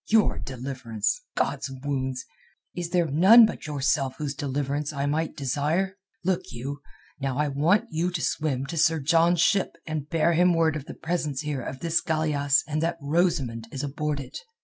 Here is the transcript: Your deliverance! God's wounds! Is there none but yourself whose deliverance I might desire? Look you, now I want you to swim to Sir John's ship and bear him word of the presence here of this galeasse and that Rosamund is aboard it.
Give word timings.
Your 0.09 0.39
deliverance! 0.39 1.21
God's 1.35 1.69
wounds! 1.69 2.25
Is 2.75 2.89
there 2.89 3.05
none 3.05 3.45
but 3.45 3.67
yourself 3.67 4.15
whose 4.17 4.33
deliverance 4.33 4.91
I 4.91 5.05
might 5.05 5.37
desire? 5.37 5.95
Look 6.23 6.41
you, 6.51 6.81
now 7.19 7.37
I 7.37 7.49
want 7.49 7.85
you 7.91 8.09
to 8.09 8.19
swim 8.23 8.65
to 8.65 8.77
Sir 8.77 8.99
John's 8.99 9.41
ship 9.41 9.75
and 9.85 10.09
bear 10.09 10.33
him 10.33 10.55
word 10.55 10.75
of 10.75 10.85
the 10.85 10.95
presence 10.95 11.41
here 11.41 11.61
of 11.61 11.81
this 11.81 12.01
galeasse 12.01 12.63
and 12.67 12.81
that 12.81 12.97
Rosamund 12.99 13.67
is 13.71 13.83
aboard 13.83 14.19
it. 14.19 14.39